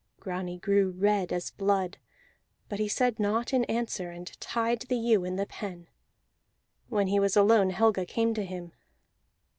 [0.19, 1.99] Grani grew red as blood;
[2.69, 5.89] but he said naught in answer, and tied the ewe in the pen.
[6.89, 8.71] When he was alone Helga came to him.